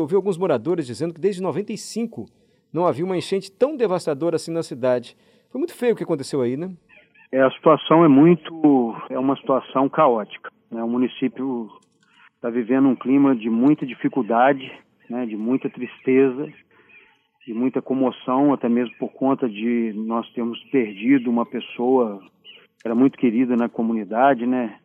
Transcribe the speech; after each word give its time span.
ouvi 0.00 0.14
alguns 0.14 0.38
moradores 0.38 0.86
dizendo 0.86 1.12
que 1.12 1.20
desde 1.20 1.42
95 1.42 2.26
não 2.72 2.86
havia 2.86 3.04
uma 3.04 3.16
enchente 3.16 3.50
tão 3.50 3.76
devastadora 3.76 4.36
assim 4.36 4.52
na 4.52 4.62
cidade. 4.62 5.16
Foi 5.50 5.58
muito 5.58 5.74
feio 5.74 5.94
o 5.94 5.96
que 5.96 6.04
aconteceu 6.04 6.40
aí, 6.40 6.56
né? 6.56 6.70
É, 7.32 7.42
a 7.42 7.50
situação 7.50 8.04
é 8.04 8.08
muito, 8.08 8.94
é 9.10 9.18
uma 9.18 9.34
situação 9.36 9.88
caótica. 9.88 10.52
Né? 10.70 10.80
O 10.84 10.88
município 10.88 11.68
está 12.36 12.48
vivendo 12.48 12.86
um 12.86 12.94
clima 12.94 13.34
de 13.34 13.50
muita 13.50 13.84
dificuldade, 13.84 14.70
né? 15.10 15.26
de 15.26 15.36
muita 15.36 15.68
tristeza, 15.68 16.48
de 17.44 17.52
muita 17.52 17.82
comoção, 17.82 18.52
até 18.52 18.68
mesmo 18.68 18.94
por 19.00 19.12
conta 19.12 19.48
de 19.48 19.92
nós 19.96 20.30
termos 20.32 20.62
perdido 20.70 21.28
uma 21.28 21.44
pessoa 21.44 22.20
que 22.80 22.86
era 22.86 22.94
muito 22.94 23.18
querida 23.18 23.56
na 23.56 23.68
comunidade, 23.68 24.46
né? 24.46 24.78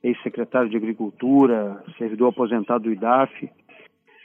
Ex-secretário 0.00 0.70
de 0.70 0.76
Agricultura, 0.76 1.82
servidor 1.98 2.28
aposentado 2.28 2.84
do 2.84 2.92
IDAF. 2.92 3.50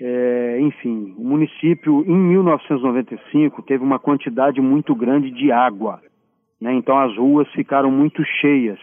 É, 0.00 0.58
enfim, 0.60 1.14
o 1.16 1.24
município, 1.24 2.04
em 2.06 2.16
1995, 2.16 3.62
teve 3.62 3.82
uma 3.82 3.98
quantidade 3.98 4.60
muito 4.60 4.94
grande 4.94 5.30
de 5.30 5.50
água. 5.50 6.00
Né? 6.60 6.74
Então 6.74 6.98
as 6.98 7.16
ruas 7.16 7.48
ficaram 7.52 7.90
muito 7.90 8.22
cheias. 8.40 8.78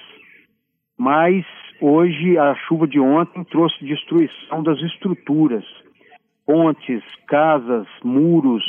Mas 0.98 1.46
hoje 1.82 2.38
a 2.38 2.56
chuva 2.68 2.88
de 2.88 3.00
ontem 3.00 3.44
trouxe 3.44 3.86
destruição 3.86 4.64
das 4.64 4.80
estruturas, 4.80 5.66
pontes, 6.46 7.04
casas, 7.28 7.88
muros, 8.04 8.64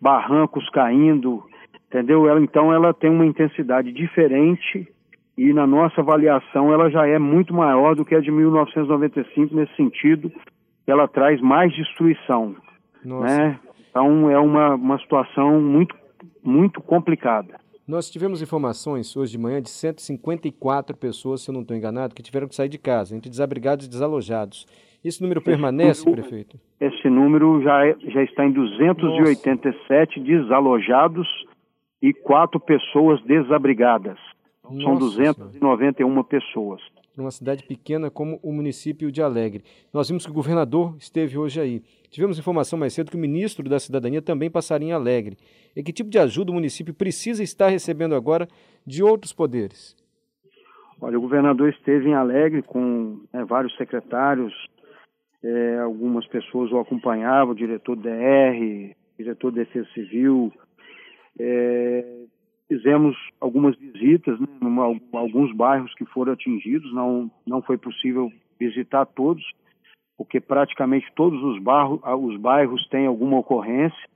barrancos 0.00 0.68
caindo, 0.70 1.42
entendeu? 1.88 2.28
Ela 2.28 2.40
então 2.40 2.72
ela 2.72 2.92
tem 2.94 3.10
uma 3.10 3.26
intensidade 3.26 3.92
diferente 3.92 4.86
e 5.36 5.52
na 5.52 5.66
nossa 5.66 6.00
avaliação 6.00 6.72
ela 6.72 6.90
já 6.90 7.06
é 7.06 7.18
muito 7.18 7.54
maior 7.54 7.94
do 7.94 8.04
que 8.04 8.14
a 8.14 8.20
de 8.20 8.30
1995 8.30 9.54
nesse 9.54 9.74
sentido, 9.76 10.30
ela 10.86 11.06
traz 11.08 11.40
mais 11.40 11.72
destruição, 11.74 12.56
Nossa. 13.04 13.26
né? 13.26 13.60
Então 13.90 14.30
é 14.30 14.38
uma, 14.38 14.74
uma 14.74 14.98
situação 14.98 15.60
muito 15.60 15.94
muito 16.42 16.80
complicada. 16.80 17.60
Nós 17.86 18.10
tivemos 18.10 18.40
informações 18.42 19.16
hoje 19.16 19.32
de 19.32 19.38
manhã 19.38 19.60
de 19.60 19.70
154 19.70 20.96
pessoas, 20.96 21.42
se 21.42 21.50
eu 21.50 21.52
não 21.52 21.62
estou 21.62 21.76
enganado, 21.76 22.14
que 22.14 22.22
tiveram 22.22 22.48
que 22.48 22.54
sair 22.54 22.68
de 22.68 22.78
casa, 22.78 23.16
entre 23.16 23.28
desabrigados 23.28 23.86
e 23.86 23.90
desalojados. 23.90 24.66
Esse 25.04 25.20
número 25.20 25.42
permanece, 25.42 26.00
esse 26.00 26.06
número, 26.06 26.22
prefeito? 26.22 26.60
Esse 26.80 27.10
número 27.10 27.60
já, 27.62 27.86
é, 27.86 27.96
já 28.08 28.22
está 28.22 28.46
em 28.46 28.52
287 28.52 30.20
Nossa. 30.20 30.32
desalojados 30.32 31.28
e 32.00 32.12
quatro 32.12 32.60
pessoas 32.60 33.20
desabrigadas. 33.24 34.18
Nossa 34.62 34.82
São 34.82 34.94
291 34.96 36.08
senhora. 36.08 36.24
pessoas. 36.24 36.80
Numa 37.16 37.30
cidade 37.30 37.64
pequena 37.64 38.10
como 38.10 38.40
o 38.42 38.52
município 38.52 39.12
de 39.12 39.20
Alegre. 39.20 39.62
Nós 39.92 40.08
vimos 40.08 40.24
que 40.24 40.30
o 40.30 40.34
governador 40.34 40.96
esteve 40.98 41.36
hoje 41.36 41.60
aí. 41.60 41.82
Tivemos 42.10 42.38
informação 42.38 42.78
mais 42.78 42.94
cedo 42.94 43.10
que 43.10 43.16
o 43.16 43.20
ministro 43.20 43.68
da 43.68 43.78
Cidadania 43.78 44.22
também 44.22 44.50
passaria 44.50 44.88
em 44.88 44.92
Alegre. 44.92 45.36
E 45.76 45.82
que 45.82 45.92
tipo 45.92 46.08
de 46.08 46.18
ajuda 46.18 46.50
o 46.50 46.54
município 46.54 46.94
precisa 46.94 47.42
estar 47.42 47.68
recebendo 47.68 48.14
agora 48.14 48.48
de 48.86 49.02
outros 49.02 49.32
poderes? 49.32 49.94
Olha, 51.00 51.18
o 51.18 51.20
governador 51.20 51.68
esteve 51.68 52.08
em 52.08 52.14
Alegre 52.14 52.62
com 52.62 53.20
né, 53.32 53.44
vários 53.44 53.76
secretários, 53.76 54.54
é, 55.42 55.78
algumas 55.80 56.26
pessoas 56.28 56.70
o 56.70 56.78
acompanhavam, 56.78 57.52
o 57.52 57.56
diretor 57.56 57.96
DR, 57.96 58.94
diretor 59.18 59.50
de 59.50 59.58
Defesa 59.58 59.88
Civil. 59.92 60.52
É, 61.38 62.21
fizemos 62.72 63.14
algumas 63.38 63.76
visitas 63.76 64.40
né, 64.40 64.46
em 64.62 65.16
alguns 65.18 65.54
bairros 65.54 65.92
que 65.94 66.06
foram 66.06 66.32
atingidos, 66.32 66.92
não, 66.94 67.30
não 67.46 67.60
foi 67.60 67.76
possível 67.76 68.32
visitar 68.58 69.04
todos, 69.04 69.44
porque 70.16 70.40
praticamente 70.40 71.06
todos 71.14 71.42
os, 71.42 71.62
barros, 71.62 72.00
os 72.02 72.40
bairros 72.40 72.88
têm 72.88 73.06
alguma 73.06 73.38
ocorrência. 73.38 74.08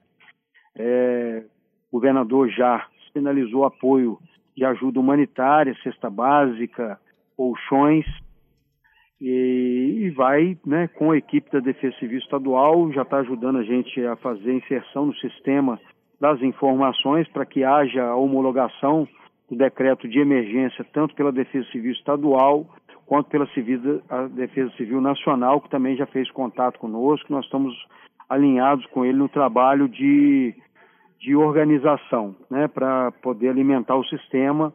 É, 0.75 1.45
o 1.91 1.99
governador 1.99 2.49
já 2.49 2.87
sinalizou 3.13 3.65
apoio 3.65 4.19
de 4.57 4.65
ajuda 4.65 5.01
humanitária, 5.01 5.77
cesta 5.83 6.09
básica, 6.09 6.99
colchões, 7.37 8.07
e, 9.21 9.99
e 9.99 10.11
vai 10.11 10.57
né, 10.65 10.89
com 10.89 11.11
a 11.11 11.19
equipe 11.19 11.51
da 11.51 11.61
Defesa 11.61 11.95
Civil 11.99 12.19
Estadual, 12.21 12.91
já 12.93 13.03
está 13.03 13.19
ajudando 13.19 13.59
a 13.59 13.63
gente 13.63 14.03
a 14.07 14.17
fazer 14.17 14.55
inserção 14.55 15.07
no 15.07 15.15
sistema 15.17 15.79
das 16.21 16.41
informações 16.43 17.29
para 17.29 17.47
que 17.47 17.63
haja 17.65 18.03
a 18.03 18.17
homologação 18.17 19.07
do 19.49 19.57
decreto 19.57 20.09
de 20.09 20.19
emergência, 20.19 20.85
tanto 20.93 21.15
pela 21.15 21.31
Defesa 21.31 21.67
Civil 21.71 21.93
Estadual 21.93 22.67
quanto 23.05 23.29
pela 23.31 23.47
Civil, 23.49 24.03
Defesa 24.31 24.71
Civil 24.77 25.01
Nacional, 25.01 25.61
que 25.61 25.71
também 25.71 25.97
já 25.97 26.07
fez 26.07 26.29
contato 26.33 26.79
conosco. 26.79 27.33
Nós 27.33 27.45
estamos 27.45 27.73
alinhados 28.29 28.85
com 28.87 29.05
ele 29.05 29.19
no 29.19 29.29
trabalho 29.29 29.89
de, 29.89 30.53
de 31.21 31.37
organização, 31.37 32.35
né, 32.51 32.67
para 32.67 33.13
poder 33.23 33.51
alimentar 33.51 33.95
o 33.95 34.05
sistema 34.07 34.73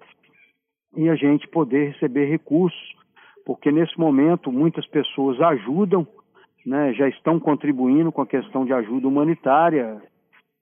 e 0.95 1.09
a 1.09 1.15
gente 1.15 1.45
poder 1.49 1.91
receber 1.91 2.25
recursos 2.25 3.01
porque 3.45 3.71
nesse 3.71 3.97
momento 3.99 4.51
muitas 4.51 4.85
pessoas 4.87 5.39
ajudam, 5.41 6.07
né, 6.65 6.93
já 6.93 7.07
estão 7.07 7.39
contribuindo 7.39 8.11
com 8.11 8.21
a 8.21 8.27
questão 8.27 8.65
de 8.65 8.73
ajuda 8.73 9.07
humanitária, 9.07 10.01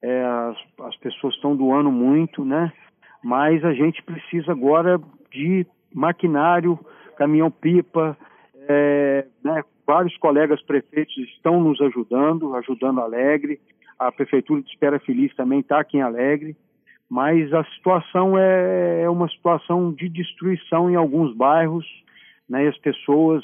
é, 0.01 0.23
as, 0.23 0.57
as 0.85 0.95
pessoas 0.97 1.35
estão 1.35 1.55
doando 1.55 1.91
muito, 1.91 2.45
né, 2.45 2.71
mas 3.23 3.63
a 3.63 3.73
gente 3.73 4.01
precisa 4.03 4.51
agora 4.51 4.99
de 5.31 5.65
maquinário, 5.93 6.79
caminhão-pipa, 7.17 8.17
é, 8.67 9.25
né, 9.43 9.63
vários 9.85 10.15
colegas 10.17 10.61
prefeitos 10.61 11.17
estão 11.17 11.61
nos 11.61 11.81
ajudando, 11.81 12.55
ajudando 12.55 13.01
Alegre, 13.01 13.59
a 13.97 14.11
Prefeitura 14.11 14.61
de 14.61 14.69
Espera 14.69 14.99
Feliz 14.99 15.35
também 15.35 15.59
está 15.59 15.79
aqui 15.79 15.97
em 15.97 16.01
Alegre, 16.01 16.55
mas 17.09 17.51
a 17.53 17.63
situação 17.75 18.37
é, 18.37 19.01
é 19.01 19.09
uma 19.09 19.27
situação 19.27 19.91
de 19.91 20.07
destruição 20.07 20.89
em 20.89 20.95
alguns 20.95 21.35
bairros, 21.35 21.85
né, 22.47 22.65
e 22.65 22.67
as 22.67 22.77
pessoas 22.77 23.43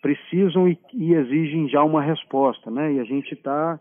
precisam 0.00 0.68
e, 0.68 0.78
e, 0.92 1.12
exigem 1.14 1.68
já 1.68 1.82
uma 1.82 2.02
resposta, 2.02 2.70
né? 2.70 2.92
E 2.94 3.00
a 3.00 3.04
gente 3.04 3.34
está 3.34 3.78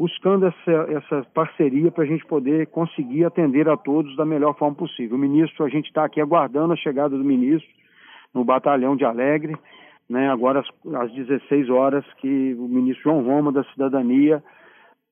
buscando 0.00 0.46
essa, 0.46 0.70
essa 0.88 1.26
parceria 1.34 1.90
para 1.90 2.04
a 2.04 2.06
gente 2.06 2.24
poder 2.24 2.68
conseguir 2.68 3.26
atender 3.26 3.68
a 3.68 3.76
todos 3.76 4.16
da 4.16 4.24
melhor 4.24 4.56
forma 4.56 4.74
possível. 4.74 5.14
O 5.14 5.20
ministro, 5.20 5.62
a 5.62 5.68
gente 5.68 5.88
está 5.88 6.06
aqui 6.06 6.22
aguardando 6.22 6.72
a 6.72 6.76
chegada 6.76 7.18
do 7.18 7.22
ministro 7.22 7.68
no 8.32 8.42
batalhão 8.42 8.96
de 8.96 9.04
Alegre, 9.04 9.54
né? 10.08 10.30
Agora 10.30 10.60
às, 10.60 10.94
às 11.02 11.12
16 11.12 11.68
horas 11.68 12.02
que 12.14 12.54
o 12.54 12.66
ministro 12.66 13.10
João 13.10 13.22
Roma 13.22 13.52
da 13.52 13.62
Cidadania 13.64 14.42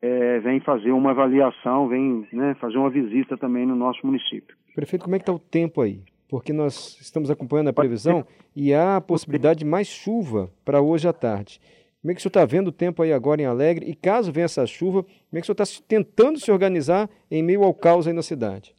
é, 0.01 0.39
vem 0.39 0.59
fazer 0.61 0.93
uma 0.93 1.11
avaliação, 1.11 1.87
vem 1.87 2.27
né, 2.33 2.57
fazer 2.59 2.79
uma 2.79 2.89
visita 2.89 3.37
também 3.37 3.67
no 3.67 3.77
nosso 3.77 4.07
município. 4.07 4.57
Prefeito, 4.75 5.03
como 5.03 5.17
é 5.17 5.19
que 5.19 5.25
está 5.25 5.35
o 5.35 5.39
tempo 5.39 5.83
aí? 5.83 6.01
porque 6.29 6.53
nós 6.53 6.99
estamos 7.01 7.31
acompanhando 7.31 7.69
a 7.69 7.73
previsão 7.73 8.25
e 8.55 8.75
há 8.75 8.97
a 8.97 9.01
possibilidade 9.01 9.61
de 9.61 9.65
mais 9.65 9.89
chuva 9.89 10.51
para 10.65 10.81
hoje 10.81 11.09
à 11.09 11.13
tarde. 11.13 11.59
Como 12.01 12.13
é 12.13 12.15
que 12.15 12.21
o 12.21 12.23
senhor 12.23 12.31
está 12.31 12.45
vendo 12.45 12.69
o 12.69 12.73
tempo 12.73 13.03
aí 13.03 13.13
agora 13.13 13.43
em 13.43 13.47
Alegre? 13.47 13.91
E 13.91 13.95
caso 13.95 14.33
venha 14.33 14.45
essa 14.45 14.67
chuva, 14.67 15.03
como 15.03 15.15
é 15.33 15.37
que 15.37 15.41
o 15.41 15.45
senhor 15.47 15.61
está 15.61 15.85
tentando 15.89 16.39
se 16.39 16.51
organizar 16.51 17.09
em 17.31 17.43
meio 17.43 17.65
ao 17.65 17.75
caos 17.75 18.07
aí 18.07 18.13
na 18.13 18.23
cidade? 18.23 18.75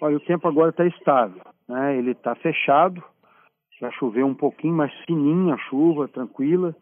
Olha, 0.00 0.16
o 0.16 0.20
tempo 0.20 0.48
agora 0.48 0.70
está 0.70 0.86
estável, 0.86 1.40
né? 1.68 1.96
Ele 1.96 2.12
está 2.12 2.34
fechado, 2.34 3.02
já 3.80 3.90
choveu 3.92 4.26
um 4.26 4.34
pouquinho, 4.34 4.74
mais 4.74 4.92
fininha 5.06 5.54
a 5.54 5.58
chuva, 5.58 6.08
tranquila, 6.08 6.74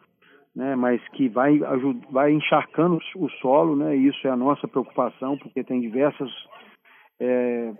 né? 0.54 0.76
Mas 0.76 1.00
que 1.10 1.28
vai, 1.28 1.58
vai 2.10 2.32
encharcando 2.32 2.98
o 3.16 3.28
solo, 3.40 3.76
né? 3.76 3.94
Isso 3.96 4.26
é 4.26 4.30
a 4.30 4.36
nossa 4.36 4.68
preocupação, 4.68 5.36
porque 5.36 5.64
tem 5.64 5.80
diversas 5.80 6.30
é, 7.20 7.72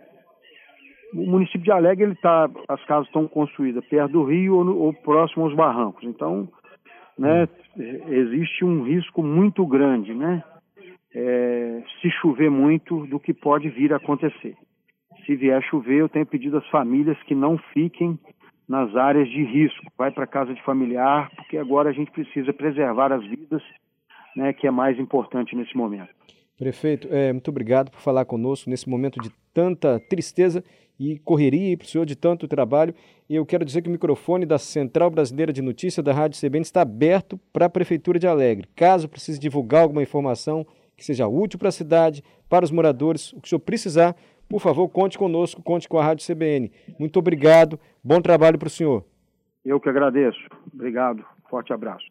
o 1.15 1.27
município 1.27 1.63
de 1.63 1.71
Alegre, 1.71 2.05
ele 2.05 2.15
tá, 2.17 2.49
as 2.69 2.83
casas 2.85 3.07
estão 3.07 3.29
construídas 3.29 3.85
perto 3.87 4.13
do 4.13 4.25
rio 4.25 4.57
ou, 4.57 4.79
ou 4.79 4.95
próximo 4.95 5.45
aos 5.45 5.55
barrancos. 5.55 6.05
Então, 6.05 6.49
né, 7.19 7.49
existe 8.09 8.65
um 8.65 8.83
risco 8.85 9.23
muito 9.23 9.67
grande, 9.67 10.15
né? 10.15 10.43
É, 11.15 11.83
se 12.01 12.11
chover 12.11 12.51
muito, 12.51 13.07
do 13.07 13.21
que 13.21 13.35
pode 13.35 13.69
vir 13.69 13.93
a 13.93 13.97
acontecer. 13.97 14.57
Se 15.27 15.37
vier 15.37 15.63
chover, 15.63 16.01
eu 16.01 16.09
tenho 16.09 16.27
pedido 16.27 16.57
às 16.57 16.67
famílias 16.69 17.21
que 17.25 17.35
não 17.35 17.59
fiquem 17.73 18.19
nas 18.69 18.97
áreas 18.97 19.29
de 19.29 19.45
risco. 19.45 19.85
Vai 19.97 20.11
para 20.11 20.27
casa 20.27 20.55
de 20.55 20.63
familiar, 20.63 21.31
porque 21.37 21.59
agora 21.59 21.91
a 21.91 21.93
gente 21.93 22.11
precisa 22.11 22.53
preservar 22.53 23.13
as 23.13 23.23
vidas, 23.27 23.63
né, 24.35 24.53
que 24.53 24.67
é 24.67 24.71
mais 24.71 24.99
importante 24.99 25.55
nesse 25.55 25.77
momento. 25.77 26.09
Prefeito, 26.59 27.09
é, 27.11 27.33
muito 27.33 27.49
obrigado 27.49 27.91
por 27.91 28.01
falar 28.01 28.25
conosco 28.25 28.71
nesse 28.71 28.89
momento 28.89 29.21
de 29.21 29.31
tanta 29.53 30.01
tristeza 30.09 30.63
e 30.99 31.19
correria 31.19 31.77
para 31.77 31.85
o 31.85 31.89
senhor 31.89 32.07
de 32.07 32.15
tanto 32.15 32.47
trabalho. 32.47 32.95
E 33.29 33.35
eu 33.35 33.45
quero 33.47 33.65
dizer 33.65 33.83
que 33.83 33.89
o 33.89 33.93
microfone 33.93 34.47
da 34.47 34.59
Central 34.59 35.11
Brasileira 35.11 35.53
de 35.53 35.63
Notícias 35.63 36.05
da 36.05 36.13
Rádio 36.13 36.39
CBN 36.39 36.63
está 36.63 36.83
aberto 36.83 37.39
para 37.53 37.67
a 37.67 37.71
Prefeitura 37.71 38.19
de 38.19 38.27
Alegre. 38.27 38.69
Caso 38.77 39.09
precise 39.09 39.39
divulgar 39.39 39.83
alguma 39.83 40.03
informação 40.03 40.67
que 40.97 41.05
seja 41.05 41.27
útil 41.27 41.59
para 41.59 41.69
a 41.69 41.73
cidade, 41.73 42.23
para 42.49 42.65
os 42.65 42.71
moradores, 42.71 43.33
o 43.33 43.41
que 43.41 43.47
o 43.47 43.49
senhor 43.49 43.61
precisar, 43.61 44.15
por 44.49 44.61
favor, 44.61 44.89
conte 44.89 45.17
conosco, 45.17 45.63
conte 45.63 45.89
com 45.89 45.99
a 45.99 46.05
Rádio 46.05 46.27
CBN. 46.27 46.71
Muito 46.99 47.19
obrigado, 47.19 47.81
bom 48.05 48.21
trabalho 48.21 48.59
para 48.59 48.67
o 48.67 48.71
senhor. 48.71 49.05
Eu 49.65 49.81
que 49.81 49.89
agradeço. 49.89 50.41
Obrigado. 50.73 51.25
Forte 51.49 51.73
abraço. 51.73 52.07